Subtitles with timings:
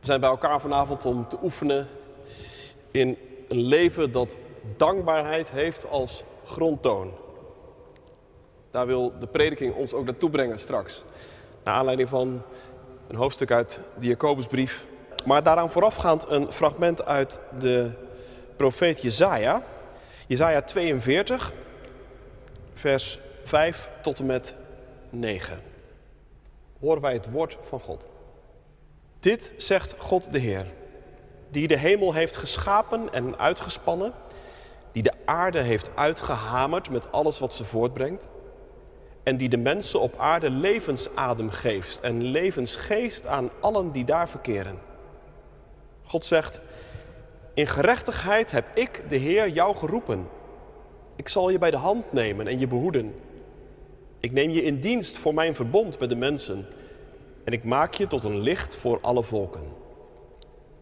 [0.00, 1.88] We zijn bij elkaar vanavond om te oefenen
[2.90, 3.18] in
[3.48, 4.36] een leven dat
[4.76, 7.12] dankbaarheid heeft als grondtoon.
[8.70, 11.04] Daar wil de prediking ons ook naartoe brengen straks.
[11.64, 12.42] Naar aanleiding van
[13.08, 14.86] een hoofdstuk uit de Jacobusbrief.
[15.24, 17.90] Maar daaraan voorafgaand een fragment uit de
[18.56, 19.62] profeet Jezaja.
[20.26, 21.52] Jezaja 42,
[22.74, 24.54] vers 5 tot en met
[25.10, 25.60] 9.
[26.80, 28.06] Horen wij het woord van God.
[29.20, 30.66] Dit zegt God de Heer,
[31.50, 34.12] die de hemel heeft geschapen en uitgespannen,
[34.92, 38.28] die de aarde heeft uitgehamerd met alles wat ze voortbrengt,
[39.22, 44.78] en die de mensen op aarde levensadem geeft en levensgeest aan allen die daar verkeren.
[46.02, 46.60] God zegt,
[47.54, 50.28] in gerechtigheid heb ik, de Heer, jou geroepen.
[51.16, 53.14] Ik zal je bij de hand nemen en je behoeden.
[54.20, 56.66] Ik neem je in dienst voor mijn verbond met de mensen
[57.44, 59.64] en ik maak je tot een licht voor alle volken.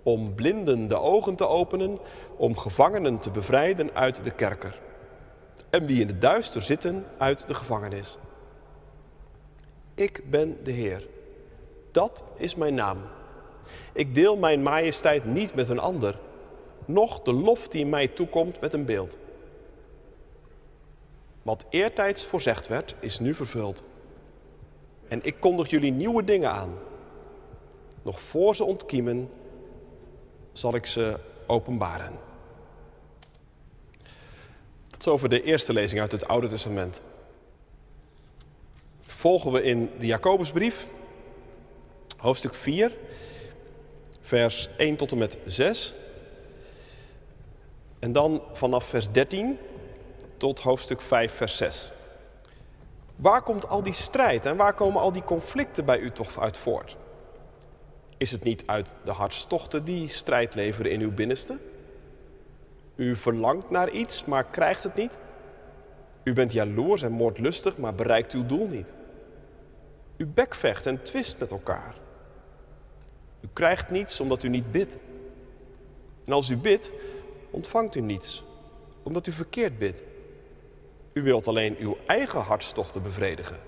[0.03, 1.99] Om blinden de ogen te openen,
[2.37, 4.81] om gevangenen te bevrijden uit de kerker.
[5.71, 8.19] En wie in het duister zitten uit de gevangenis.
[9.95, 11.07] Ik ben de Heer.
[11.91, 12.99] Dat is mijn naam.
[13.93, 16.19] Ik deel mijn majesteit niet met een ander,
[16.85, 19.17] noch de lof die mij toekomt met een beeld.
[21.43, 23.83] Wat eertijds voorzegd werd, is nu vervuld.
[25.09, 26.79] En ik kondig jullie nieuwe dingen aan.
[28.03, 29.31] Nog voor ze ontkiemen,
[30.53, 32.19] zal ik ze openbaren.
[34.91, 37.03] Tot zover de eerste lezing uit het Oude Testament.
[39.01, 40.89] Volgen we in de Jacobusbrief,
[42.17, 42.97] hoofdstuk 4,
[44.21, 45.95] vers 1 tot en met 6.
[47.99, 49.59] En dan vanaf vers 13
[50.37, 51.93] tot hoofdstuk 5, vers 6.
[53.19, 56.57] Waar komt al die strijd en waar komen al die conflicten bij u toch uit
[56.57, 56.97] voort?
[58.17, 61.59] Is het niet uit de hartstochten die strijd leveren in uw binnenste?
[62.95, 65.19] U verlangt naar iets, maar krijgt het niet?
[66.23, 68.93] U bent jaloers en moordlustig, maar bereikt uw doel niet.
[70.17, 71.95] U bekvecht en twist met elkaar.
[73.41, 74.97] U krijgt niets omdat u niet bidt.
[76.25, 76.93] En als u bidt,
[77.51, 78.45] ontvangt u niets,
[79.03, 80.03] omdat u verkeerd bidt.
[81.19, 83.59] U wilt alleen uw eigen hartstochten bevredigen.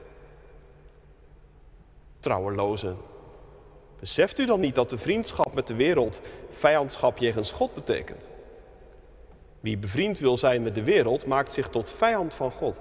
[2.21, 2.97] Trouwelozen,
[3.99, 8.29] beseft u dan niet dat de vriendschap met de wereld vijandschap jegens God betekent?
[9.61, 12.81] Wie bevriend wil zijn met de wereld, maakt zich tot vijand van God.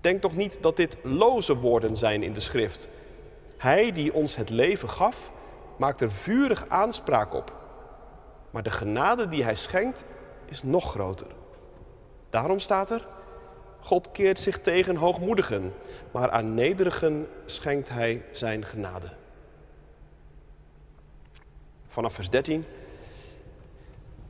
[0.00, 2.88] Denk toch niet dat dit loze woorden zijn in de schrift.
[3.56, 5.32] Hij die ons het leven gaf,
[5.76, 7.52] maakt er vurig aanspraak op.
[8.50, 10.04] Maar de genade die hij schenkt,
[10.48, 11.40] is nog groter.
[12.32, 13.06] Daarom staat er,
[13.80, 15.72] God keert zich tegen hoogmoedigen,
[16.10, 19.10] maar aan nederigen schenkt hij zijn genade.
[21.86, 22.64] Vanaf vers 13.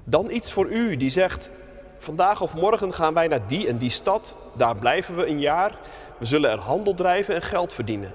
[0.04, 1.50] Dan iets voor u die zegt,
[1.98, 5.78] vandaag of morgen gaan wij naar die en die stad, daar blijven we een jaar,
[6.18, 8.14] we zullen er handel drijven en geld verdienen.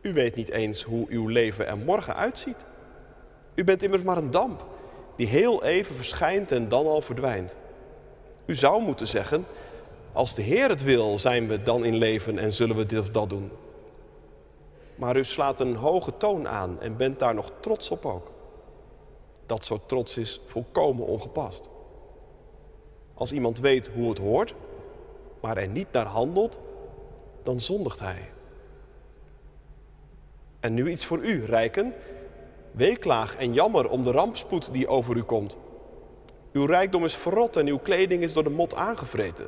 [0.00, 2.64] U weet niet eens hoe uw leven er morgen uitziet.
[3.54, 4.64] U bent immers maar een damp
[5.16, 7.56] die heel even verschijnt en dan al verdwijnt.
[8.48, 9.46] U zou moeten zeggen,
[10.12, 13.10] als de Heer het wil, zijn we dan in leven en zullen we dit of
[13.10, 13.50] dat doen.
[14.94, 18.30] Maar u slaat een hoge toon aan en bent daar nog trots op ook.
[19.46, 21.68] Dat soort trots is volkomen ongepast.
[23.14, 24.54] Als iemand weet hoe het hoort,
[25.40, 26.58] maar er niet naar handelt,
[27.42, 28.30] dan zondigt hij.
[30.60, 31.94] En nu iets voor u, rijken.
[32.70, 35.58] Weeklaag en jammer om de rampspoed die over u komt.
[36.52, 39.46] Uw rijkdom is verrot en uw kleding is door de mot aangevreten.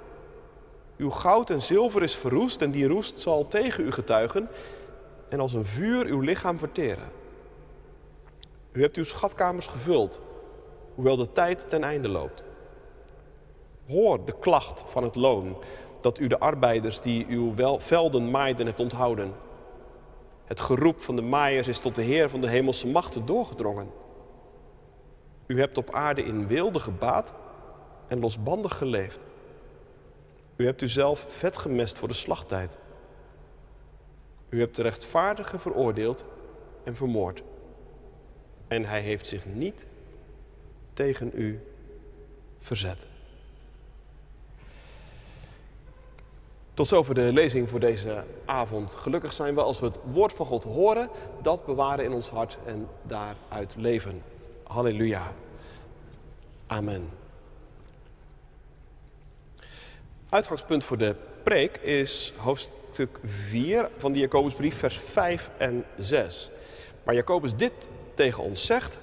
[0.96, 4.48] Uw goud en zilver is verroest en die roest zal tegen u getuigen
[5.28, 7.08] en als een vuur uw lichaam verteren.
[8.72, 10.20] U hebt uw schatkamers gevuld,
[10.94, 12.44] hoewel de tijd ten einde loopt.
[13.88, 15.56] Hoor de klacht van het loon
[16.00, 19.32] dat u de arbeiders die uw velden maaiden hebt onthouden.
[20.44, 23.99] Het geroep van de maaiers is tot de Heer van de hemelse machten doorgedrongen.
[25.50, 27.32] U hebt op aarde in weelde gebaat
[28.08, 29.18] en losbandig geleefd.
[30.56, 32.76] U hebt uzelf vet gemest voor de slachttijd.
[34.48, 36.24] U hebt de rechtvaardige veroordeeld
[36.84, 37.42] en vermoord.
[38.68, 39.86] En hij heeft zich niet
[40.92, 41.60] tegen u
[42.58, 43.06] verzet.
[46.74, 48.94] Tot zover de lezing voor deze avond.
[48.94, 51.08] Gelukkig zijn we als we het woord van God horen,
[51.42, 54.22] dat bewaren in ons hart en daaruit leven.
[54.70, 55.32] Halleluja.
[56.66, 57.10] Amen.
[60.28, 66.50] Uitgangspunt voor de preek is hoofdstuk 4 van de Jacobusbrief, vers 5 en 6.
[67.02, 68.98] Maar Jacobus dit tegen ons zegt,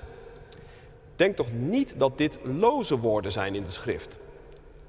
[1.15, 4.19] denk toch niet dat dit loze woorden zijn in de schrift.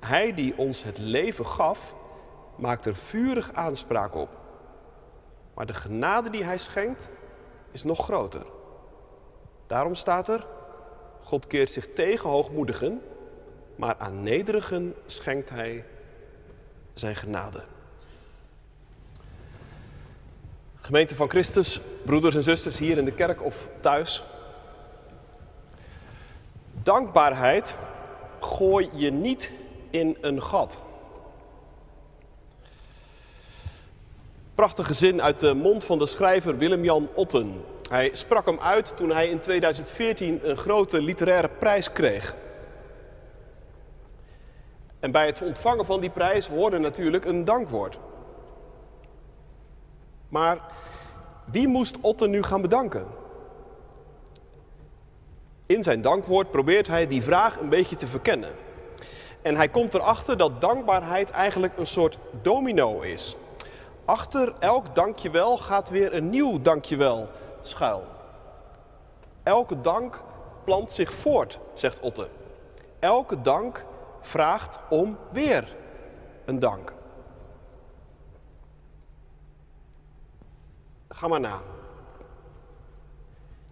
[0.01, 1.95] Hij die ons het leven gaf,
[2.57, 4.31] maakt er vurig aanspraak op.
[5.55, 7.09] Maar de genade die hij schenkt,
[7.71, 8.47] is nog groter.
[9.67, 10.47] Daarom staat er,
[11.29, 13.03] God keert zich tegen hoogmoedigen,
[13.77, 15.85] maar aan nederigen schenkt hij
[16.95, 17.65] zijn genade.
[20.81, 24.25] Gemeente van Christus, broeders en zusters hier in de kerk of thuis.
[26.83, 27.77] Dankbaarheid
[28.41, 29.51] gooi je niet
[29.91, 30.83] in een gat.
[34.55, 37.65] Prachtige zin uit de mond van de schrijver Willem-Jan Otten.
[37.89, 42.35] Hij sprak hem uit toen hij in 2014 een grote literaire prijs kreeg.
[45.01, 47.99] En bij het ontvangen van die prijs hoorde natuurlijk een dankwoord.
[50.29, 50.59] Maar
[51.45, 53.07] wie moest Otten nu gaan bedanken?
[55.67, 58.51] In zijn dankwoord probeert hij die vraag een beetje te verkennen.
[59.43, 63.37] En hij komt erachter dat dankbaarheid eigenlijk een soort domino is.
[64.05, 67.29] Achter elk dankjewel gaat weer een nieuw dankjewel
[67.69, 68.07] schuil.
[69.43, 70.23] Elke dank
[70.65, 72.29] plant zich voort, zegt Otte.
[72.99, 73.85] Elke dank
[74.21, 75.77] vraagt om weer
[76.45, 76.93] een dank.
[81.09, 81.61] Ga maar na.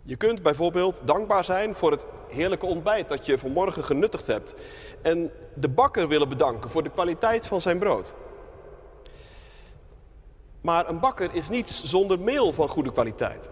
[0.02, 4.54] Je kunt bijvoorbeeld dankbaar zijn voor het heerlijke ontbijt dat je vanmorgen genuttigd hebt.
[5.02, 8.14] En de bakker willen bedanken voor de kwaliteit van zijn brood.
[10.60, 13.50] Maar een bakker is niets zonder meel van goede kwaliteit.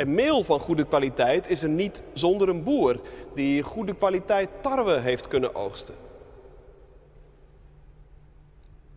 [0.00, 3.00] En meel van goede kwaliteit is er niet zonder een boer
[3.34, 5.94] die goede kwaliteit tarwe heeft kunnen oogsten.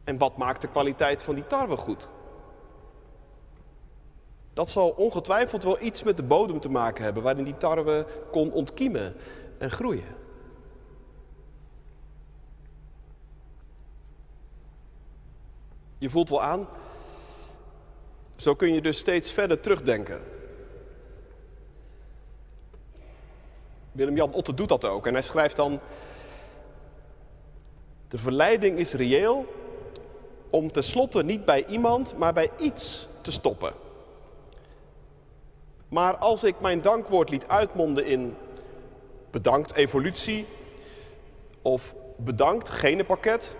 [0.03, 2.09] En wat maakt de kwaliteit van die tarwe goed?
[4.53, 8.51] Dat zal ongetwijfeld wel iets met de bodem te maken hebben waarin die tarwe kon
[8.51, 9.15] ontkiemen
[9.57, 10.15] en groeien.
[15.97, 16.67] Je voelt wel aan,
[18.35, 20.33] zo kun je dus steeds verder terugdenken.
[23.94, 25.80] Willem-Jan Otte doet dat ook en hij schrijft dan:
[28.07, 29.45] De verleiding is reëel
[30.50, 33.74] om tenslotte niet bij iemand, maar bij iets te stoppen.
[35.88, 38.36] Maar als ik mijn dankwoord liet uitmonden in
[39.31, 40.45] bedankt evolutie,
[41.62, 43.56] of bedankt genenpakket,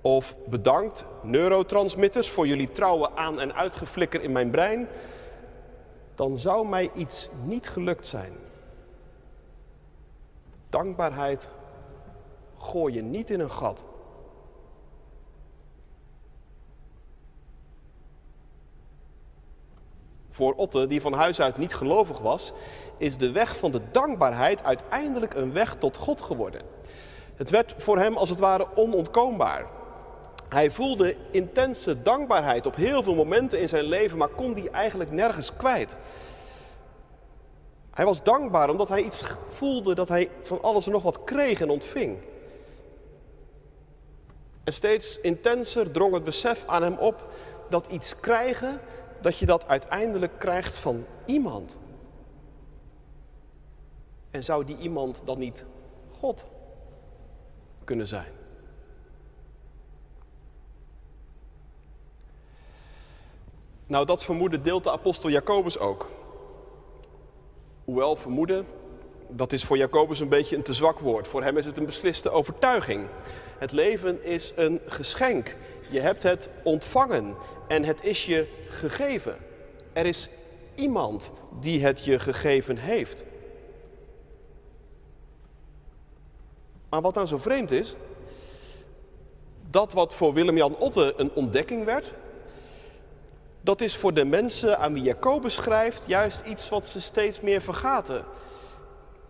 [0.00, 4.88] of bedankt neurotransmitters voor jullie trouwe aan- en uitgeflikker in mijn brein,
[6.14, 8.32] dan zou mij iets niet gelukt zijn.
[10.68, 11.48] Dankbaarheid
[12.58, 13.84] gooi je niet in een gat.
[20.30, 22.52] Voor Otte, die van huis uit niet gelovig was,
[22.96, 26.62] is de weg van de dankbaarheid uiteindelijk een weg tot God geworden.
[27.34, 29.66] Het werd voor hem als het ware onontkoombaar.
[30.48, 35.10] Hij voelde intense dankbaarheid op heel veel momenten in zijn leven, maar kon die eigenlijk
[35.10, 35.96] nergens kwijt.
[37.98, 41.60] Hij was dankbaar omdat hij iets voelde dat hij van alles en nog wat kreeg
[41.60, 42.18] en ontving.
[44.64, 47.24] En steeds intenser drong het besef aan hem op
[47.68, 48.80] dat iets krijgen,
[49.20, 51.78] dat je dat uiteindelijk krijgt van iemand.
[54.30, 55.64] En zou die iemand dan niet
[56.18, 56.44] God
[57.84, 58.32] kunnen zijn?
[63.86, 66.17] Nou, dat vermoeden deelt de apostel Jacobus ook.
[67.88, 68.66] Hoewel vermoeden,
[69.28, 71.28] dat is voor Jacobus een beetje een te zwak woord.
[71.28, 73.06] Voor hem is het een besliste overtuiging.
[73.58, 75.56] Het leven is een geschenk.
[75.90, 77.36] Je hebt het ontvangen
[77.68, 79.36] en het is je gegeven.
[79.92, 80.28] Er is
[80.74, 83.24] iemand die het je gegeven heeft.
[86.88, 87.94] Maar wat nou zo vreemd is,
[89.70, 92.12] dat wat voor Willem-Jan Otte een ontdekking werd,
[93.68, 97.60] dat is voor de mensen aan wie Jacobus schrijft juist iets wat ze steeds meer
[97.60, 98.24] vergaten.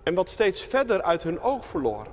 [0.03, 2.07] En wat steeds verder uit hun oog verloor.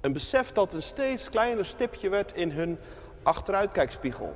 [0.00, 2.78] Een besef dat een steeds kleiner stipje werd in hun
[3.22, 4.32] achteruitkijkspiegel.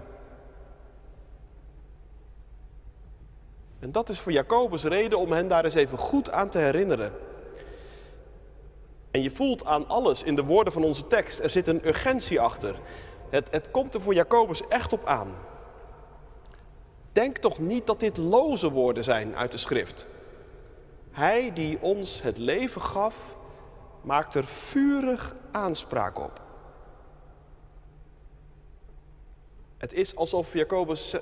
[3.78, 7.12] En dat is voor Jacobus reden om hen daar eens even goed aan te herinneren.
[9.10, 12.40] En je voelt aan alles in de woorden van onze tekst, er zit een urgentie
[12.40, 12.74] achter.
[13.30, 15.54] Het, het komt er voor Jacobus echt op aan.
[17.16, 20.06] Denk toch niet dat dit loze woorden zijn uit de schrift.
[21.10, 23.36] Hij die ons het leven gaf,
[24.00, 26.40] maakt er vurig aanspraak op.
[29.76, 31.14] Het is alsof Jacobus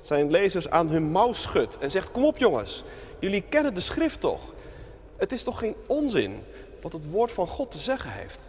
[0.00, 2.84] zijn lezers aan hun mouw schudt en zegt: Kom op jongens,
[3.18, 4.54] jullie kennen de schrift toch?
[5.16, 6.44] Het is toch geen onzin
[6.80, 8.48] wat het woord van God te zeggen heeft?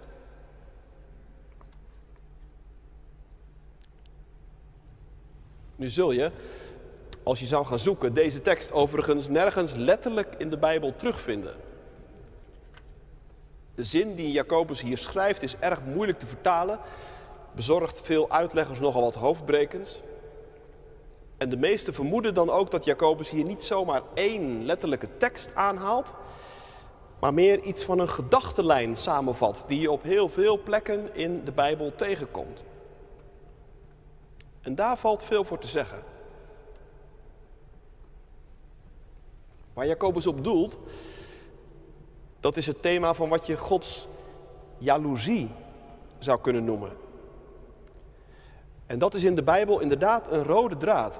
[5.76, 6.32] Nu zul je,
[7.24, 11.56] als je zou gaan zoeken, deze tekst overigens nergens letterlijk in de Bijbel terugvinden.
[13.76, 16.80] De zin die Jacobus hier schrijft is erg moeilijk te vertalen,
[17.56, 20.00] bezorgt veel uitleggers nogal wat hoofdbrekens.
[21.38, 26.14] En de meesten vermoeden dan ook dat Jacobus hier niet zomaar één letterlijke tekst aanhaalt,
[27.20, 31.52] maar meer iets van een gedachtenlijn samenvat die je op heel veel plekken in de
[31.52, 32.66] Bijbel tegenkomt.
[34.62, 36.13] En daar valt veel voor te zeggen.
[39.74, 40.78] Waar Jacobus op doelt,
[42.40, 44.08] dat is het thema van wat je Gods
[44.78, 45.50] jaloezie
[46.20, 46.92] zou kunnen noemen.
[48.86, 51.20] En dat is in de Bijbel inderdaad een rode draad.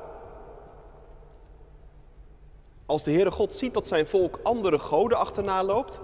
[2.86, 6.00] Als de Heere God ziet dat zijn volk andere goden achterna loopt,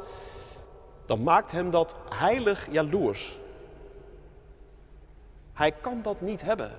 [1.06, 3.40] dan maakt hem dat heilig jaloers.
[5.54, 6.72] Hij kan dat niet hebben.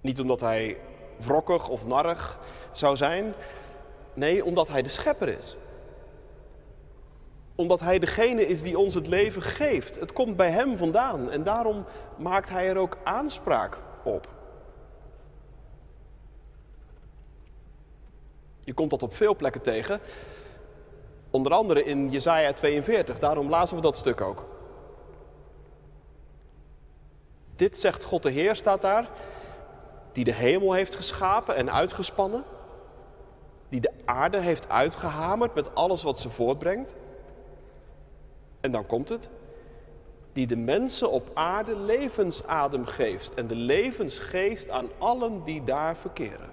[0.00, 0.80] Niet omdat hij
[1.18, 2.38] wrokkig of narrig
[2.72, 3.34] zou zijn,
[4.14, 5.56] nee, omdat hij de schepper is.
[7.54, 10.00] Omdat hij degene is die ons het leven geeft.
[10.00, 11.84] Het komt bij hem vandaan en daarom
[12.16, 14.28] maakt hij er ook aanspraak op.
[18.60, 20.00] Je komt dat op veel plekken tegen.
[21.30, 24.44] Onder andere in Jesaja 42, daarom lazen we dat stuk ook.
[27.56, 29.08] Dit zegt God de Heer, staat daar,
[30.16, 32.44] die de hemel heeft geschapen en uitgespannen,
[33.68, 36.94] die de aarde heeft uitgehamerd met alles wat ze voortbrengt.
[38.60, 39.28] En dan komt het,
[40.32, 46.50] die de mensen op aarde levensadem geeft en de levensgeest aan allen die daar verkeren.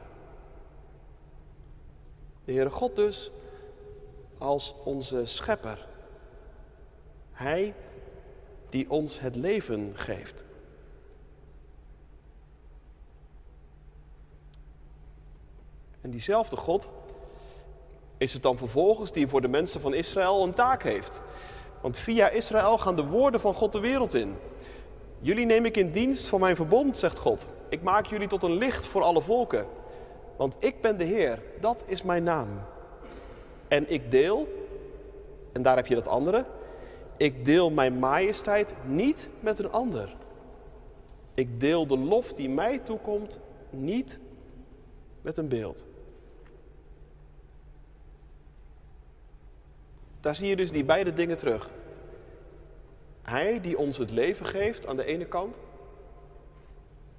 [2.45, 3.31] De Heere God dus
[4.37, 5.87] als onze schepper.
[7.31, 7.75] Hij
[8.69, 10.43] die ons het leven geeft.
[16.03, 16.87] En diezelfde God
[18.17, 21.21] is het dan vervolgens die voor de mensen van Israël een taak heeft.
[21.81, 24.35] Want via Israël gaan de woorden van God de wereld in.
[25.19, 27.47] Jullie neem ik in dienst van mijn verbond, zegt God.
[27.69, 29.65] Ik maak jullie tot een licht voor alle volken.
[30.37, 32.49] Want ik ben de Heer, dat is mijn naam.
[33.67, 34.47] En ik deel,
[35.51, 36.45] en daar heb je dat andere,
[37.17, 40.15] ik deel mijn majesteit niet met een ander.
[41.33, 44.19] Ik deel de lof die mij toekomt niet
[45.21, 45.85] met een beeld.
[50.23, 51.69] Daar zie je dus die beide dingen terug.
[53.21, 55.57] Hij die ons het leven geeft aan de ene kant,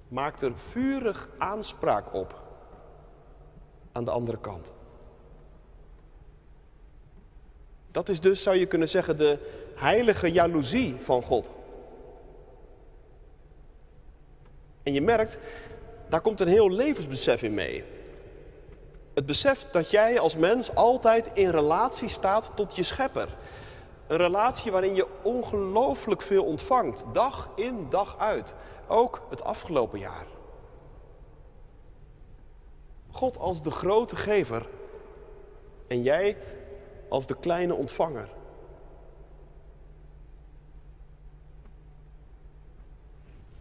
[0.08, 2.42] maakt er vurig aanspraak op
[3.92, 4.72] aan de andere kant.
[7.90, 9.38] Dat is dus, zou je kunnen zeggen, de
[9.74, 11.50] heilige jaloezie van God.
[14.82, 15.38] En je merkt,
[16.08, 17.84] daar komt een heel levensbesef in mee.
[19.14, 23.28] Het besef dat jij als mens altijd in relatie staat tot je schepper.
[24.06, 28.54] Een relatie waarin je ongelooflijk veel ontvangt, dag in, dag uit.
[28.88, 30.26] Ook het afgelopen jaar.
[33.10, 34.66] God als de grote gever
[35.86, 36.36] en jij
[37.08, 38.28] als de kleine ontvanger.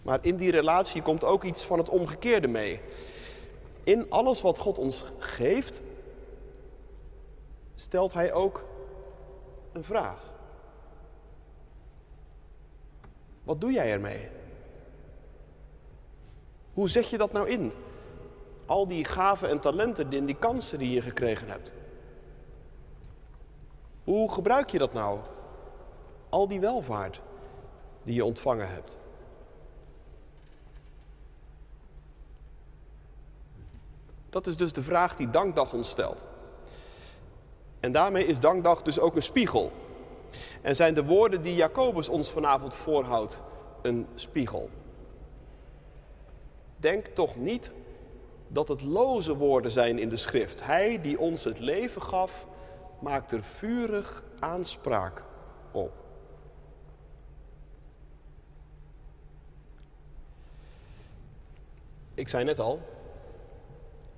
[0.01, 2.81] Maar in die relatie komt ook iets van het omgekeerde mee.
[3.83, 5.81] In alles wat God ons geeft,
[7.75, 8.63] stelt Hij ook
[9.71, 10.31] een vraag.
[13.43, 14.29] Wat doe jij ermee?
[16.73, 17.71] Hoe zet je dat nou in?
[18.65, 21.73] Al die gaven en talenten en die kansen die je gekregen hebt.
[24.03, 25.19] Hoe gebruik je dat nou?
[26.29, 27.21] Al die welvaart
[28.03, 28.97] die je ontvangen hebt.
[34.33, 36.25] Dat is dus de vraag die Dankdag ons stelt.
[37.79, 39.71] En daarmee is Dankdag dus ook een spiegel.
[40.61, 43.41] En zijn de woorden die Jacobus ons vanavond voorhoudt
[43.81, 44.69] een spiegel.
[46.77, 47.71] Denk toch niet
[48.47, 50.63] dat het loze woorden zijn in de schrift.
[50.63, 52.47] Hij die ons het leven gaf,
[52.99, 55.23] maakt er vurig aanspraak
[55.71, 55.91] op.
[62.13, 62.92] Ik zei net al,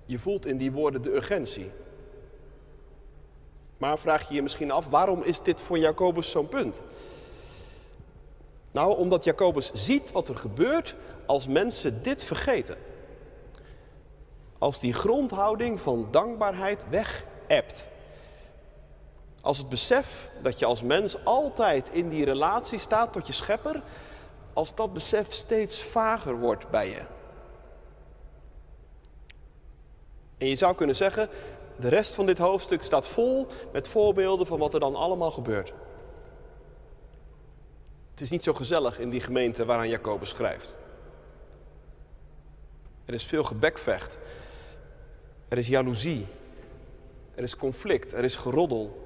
[0.06, 1.72] je voelt in die woorden de urgentie.
[3.78, 6.84] Maar vraag je je misschien af, waarom is dit voor Jacobus zo'n punt?
[8.72, 10.96] Nou, omdat Jacobus ziet wat er gebeurt
[11.26, 12.78] als mensen dit vergeten.
[14.58, 17.88] Als die grondhouding van dankbaarheid weg ebt.
[19.42, 23.84] Als het besef dat je als mens altijd in die relatie staat tot je schepper,
[24.54, 27.15] als dat besef steeds vager wordt bij je.
[30.38, 31.30] En je zou kunnen zeggen,
[31.76, 35.74] de rest van dit hoofdstuk staat vol met voorbeelden van wat er dan allemaal gebeurt.
[38.12, 40.78] Het is niet zo gezellig in die gemeente waaraan Jacobus schrijft.
[43.06, 44.18] Er is veel gebekvecht.
[45.48, 46.26] Er is jaloezie.
[47.36, 48.14] Er is conflict.
[48.14, 49.04] Er is geroddel.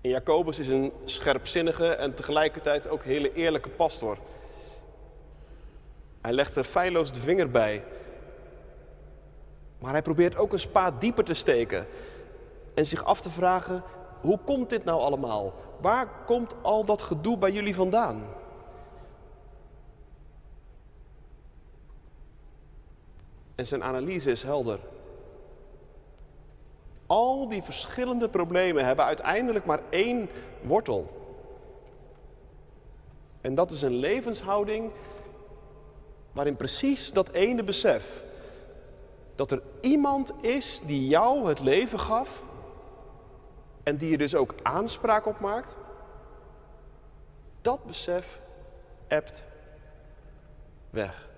[0.00, 4.18] En Jacobus is een scherpzinnige en tegelijkertijd ook hele eerlijke pastor.
[6.20, 7.84] Hij legt er feilloos de vinger bij.
[9.82, 11.86] Maar hij probeert ook een spaat dieper te steken
[12.74, 13.82] en zich af te vragen:
[14.20, 15.54] hoe komt dit nou allemaal?
[15.80, 18.22] Waar komt al dat gedoe bij jullie vandaan?
[23.54, 24.78] En zijn analyse is helder.
[27.06, 30.28] Al die verschillende problemen hebben uiteindelijk maar één
[30.62, 31.20] wortel.
[33.40, 34.90] En dat is een levenshouding
[36.32, 38.22] waarin precies dat ene besef,
[39.42, 42.42] dat er iemand is die jou het leven gaf
[43.82, 45.76] en die je dus ook aanspraak op maakt,
[47.60, 48.40] dat besef
[49.06, 49.44] ebt
[50.90, 51.28] weg.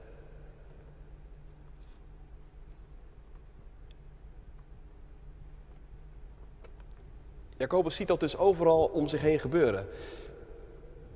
[7.56, 9.88] Jacobus ziet dat dus overal om zich heen gebeuren.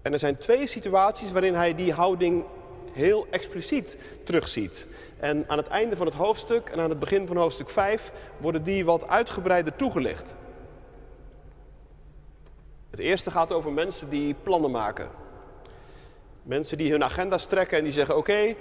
[0.03, 2.45] En er zijn twee situaties waarin hij die houding
[2.93, 4.87] heel expliciet terugziet.
[5.19, 8.63] En aan het einde van het hoofdstuk en aan het begin van hoofdstuk 5 worden
[8.63, 10.35] die wat uitgebreider toegelicht.
[12.91, 15.09] Het eerste gaat over mensen die plannen maken.
[16.43, 18.55] Mensen die hun agenda strekken en die zeggen: Oké,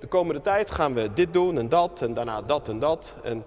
[0.00, 3.14] de komende tijd gaan we dit doen en dat en daarna dat en dat.
[3.22, 3.44] En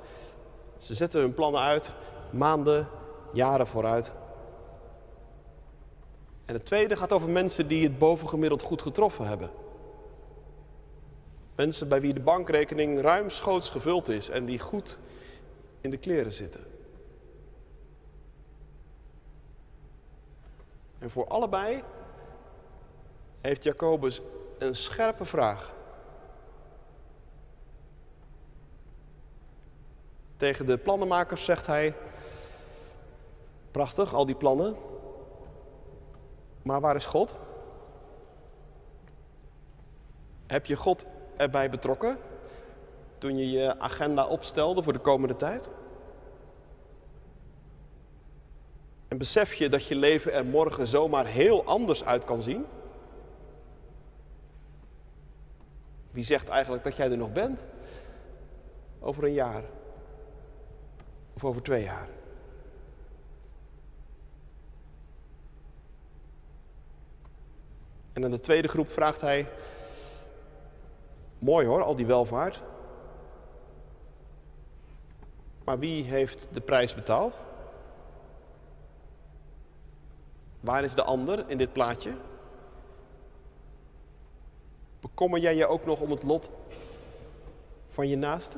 [0.78, 1.94] ze zetten hun plannen uit,
[2.30, 2.88] maanden,
[3.34, 4.12] jaren vooruit.
[6.46, 9.50] En het tweede gaat over mensen die het bovengemiddeld goed getroffen hebben.
[11.56, 14.98] Mensen bij wie de bankrekening ruimschoots gevuld is en die goed
[15.82, 16.64] in de kleren zitten.
[21.00, 21.84] En voor allebei
[23.42, 24.22] heeft Jacobus
[24.58, 25.74] een scherpe vraag.
[30.36, 31.96] Tegen de plannenmakers zegt hij:
[33.72, 34.76] Prachtig, al die plannen.
[36.62, 37.36] Maar waar is God?
[40.48, 41.06] Heb je God
[41.38, 42.18] erbij betrokken
[43.18, 45.70] toen je je agenda opstelde voor de komende tijd?
[49.08, 52.66] En besef je dat je leven er morgen zomaar heel anders uit kan zien?
[56.12, 57.64] Wie zegt eigenlijk dat jij er nog bent?
[59.00, 59.64] Over een jaar.
[61.34, 62.08] Of over twee jaar.
[68.14, 69.48] En aan de tweede groep vraagt hij:
[71.46, 72.62] Mooi hoor, al die welvaart.
[75.64, 77.40] Maar wie heeft de prijs betaald?
[80.60, 82.14] Waar is de ander in dit plaatje?
[85.00, 86.50] Bekommer jij je ook nog om het lot
[87.90, 88.58] van je naaste?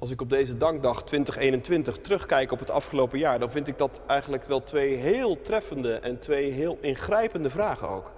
[0.00, 4.00] Als ik op deze dankdag 2021 terugkijk op het afgelopen jaar, dan vind ik dat
[4.06, 8.10] eigenlijk wel twee heel treffende en twee heel ingrijpende vragen ook.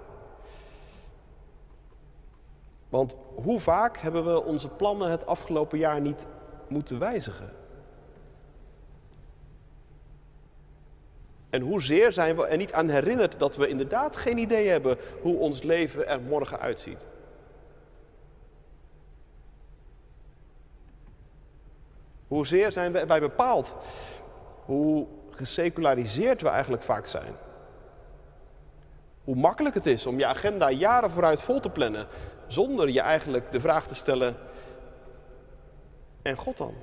[2.89, 6.27] Want hoe vaak hebben we onze plannen het afgelopen jaar niet
[6.67, 7.53] moeten wijzigen?
[11.49, 15.37] En hoezeer zijn we er niet aan herinnerd dat we inderdaad geen idee hebben hoe
[15.37, 17.05] ons leven er morgen uitziet?
[22.33, 23.75] Hoezeer zijn erbij bepaald?
[24.65, 27.35] Hoe geseculariseerd we eigenlijk vaak zijn?
[29.23, 32.07] Hoe makkelijk het is om je agenda jaren vooruit vol te plannen,
[32.47, 34.35] zonder je eigenlijk de vraag te stellen:
[36.21, 36.73] en God dan?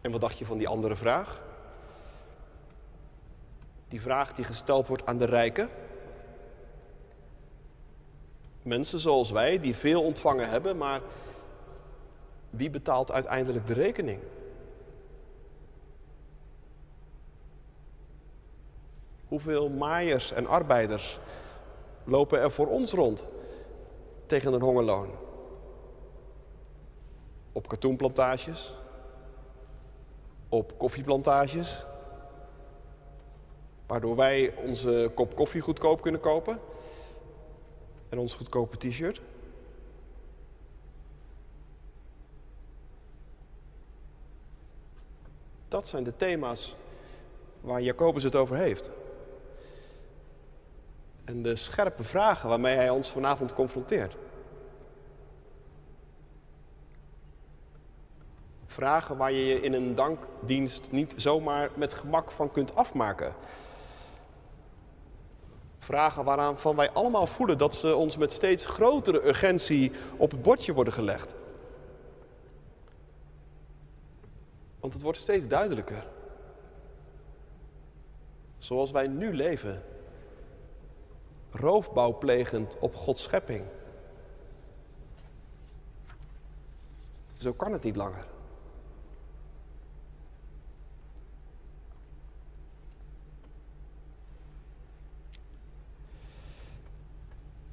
[0.00, 1.42] En wat dacht je van die andere vraag?
[3.88, 5.70] Die vraag die gesteld wordt aan de rijken.
[8.68, 11.00] Mensen zoals wij die veel ontvangen hebben, maar
[12.50, 14.20] wie betaalt uiteindelijk de rekening?
[19.28, 21.18] Hoeveel maaiers en arbeiders
[22.04, 23.26] lopen er voor ons rond
[24.26, 25.08] tegen een hongerloon.
[27.52, 28.74] Op katoenplantages,
[30.48, 31.84] op koffieplantages,
[33.86, 36.60] waardoor wij onze kop koffie goedkoop kunnen kopen
[38.08, 39.20] en ons goedkope t-shirt.
[45.68, 46.76] Dat zijn de thema's
[47.60, 48.90] waar Jacobus het over heeft.
[51.24, 54.16] En de scherpe vragen waarmee hij ons vanavond confronteert.
[58.66, 63.34] Vragen waar je je in een dankdienst niet zomaar met gemak van kunt afmaken.
[65.88, 70.72] Vragen waaraan wij allemaal voelen dat ze ons met steeds grotere urgentie op het bordje
[70.72, 71.34] worden gelegd.
[74.80, 76.06] Want het wordt steeds duidelijker.
[78.58, 79.82] Zoals wij nu leven.
[81.50, 83.64] Roofbouw plegend op Gods schepping.
[87.36, 88.26] Zo kan het niet langer.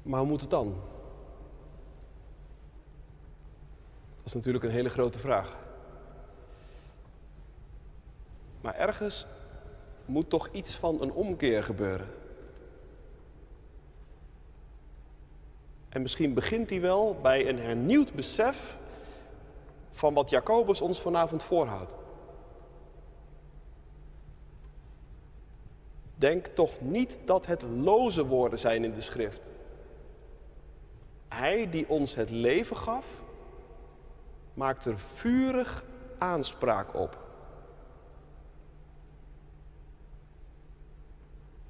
[0.06, 0.74] Maar hoe moet het dan?
[4.16, 5.56] Dat is natuurlijk een hele grote vraag.
[8.60, 9.26] Maar ergens
[10.04, 12.08] moet toch iets van een omkeer gebeuren.
[15.88, 18.76] En misschien begint die wel bij een hernieuwd besef
[19.90, 21.94] van wat Jacobus ons vanavond voorhoudt.
[26.14, 29.50] Denk toch niet dat het loze woorden zijn in de schrift.
[31.28, 33.06] Hij die ons het leven gaf,
[34.54, 35.84] maakt er vurig
[36.18, 37.24] aanspraak op.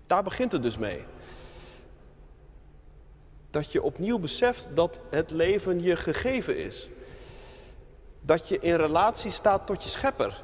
[0.07, 1.05] Daar begint het dus mee.
[3.51, 6.89] Dat je opnieuw beseft dat het leven je gegeven is.
[8.21, 10.43] Dat je in relatie staat tot je schepper.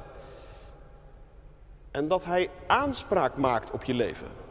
[1.91, 4.42] En dat hij aanspraak maakt op je leven.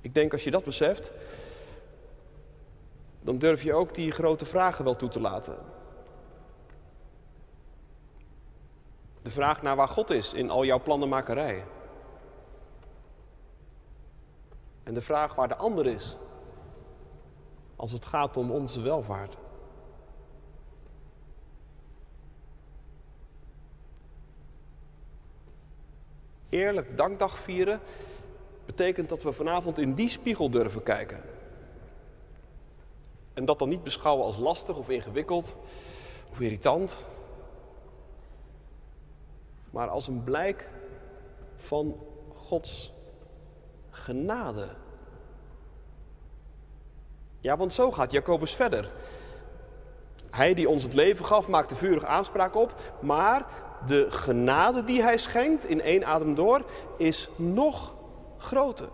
[0.00, 1.12] Ik denk als je dat beseft,
[3.20, 5.56] dan durf je ook die grote vragen wel toe te laten.
[9.22, 11.64] De vraag naar waar God is in al jouw plannenmakerij.
[14.82, 16.16] En de vraag waar de ander is
[17.76, 19.36] als het gaat om onze welvaart.
[26.48, 27.80] Eerlijk dankdag vieren
[28.68, 31.22] betekent dat we vanavond in die spiegel durven kijken.
[33.34, 35.54] En dat dan niet beschouwen als lastig of ingewikkeld
[36.30, 37.02] of irritant,
[39.70, 40.68] maar als een blijk
[41.56, 41.96] van
[42.34, 42.92] Gods
[43.90, 44.68] genade.
[47.40, 48.90] Ja, want zo gaat Jacobus verder.
[50.30, 53.46] Hij die ons het leven gaf, maakte vurig aanspraak op, maar
[53.86, 56.64] de genade die hij schenkt in één adem door
[56.96, 57.96] is nog
[58.38, 58.88] groter.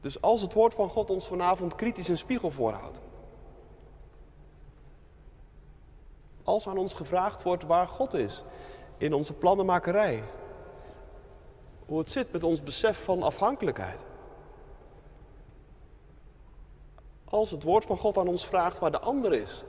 [0.00, 3.00] Dus als het woord van God ons vanavond kritisch een spiegel voorhoudt,
[6.42, 8.42] als aan ons gevraagd wordt waar God is
[8.98, 10.24] in onze plannenmakerij.
[11.86, 14.04] Hoe het zit met ons besef van afhankelijkheid.
[17.24, 19.64] Als het woord van God aan ons vraagt waar de ander is,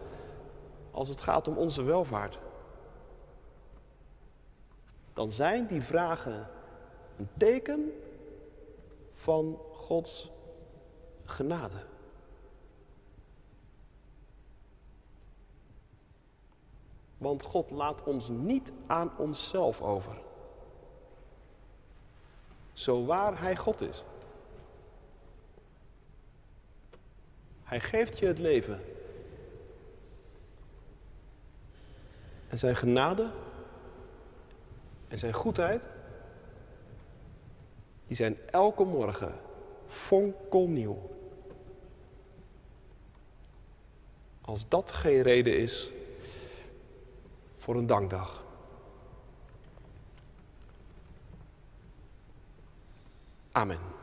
[0.92, 2.40] als het gaat om onze welvaart,
[5.18, 6.48] dan zijn die vragen
[7.18, 7.92] een teken
[9.14, 10.32] van Gods
[11.26, 11.86] genade.
[17.18, 20.22] Want God laat ons niet aan onszelf over.
[22.74, 24.04] Zo waar Hij God is.
[27.64, 28.82] Hij geeft je het leven.
[32.48, 33.32] En zijn genade
[35.08, 35.84] en zijn goedheid,
[38.08, 39.34] die zijn elke morgen
[39.88, 41.16] fonkelnieuw.
[44.42, 45.90] Als dat geen reden is
[47.58, 48.44] voor een dankdag.
[53.52, 53.97] Amen.